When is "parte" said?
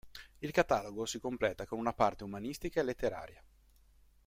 1.93-2.23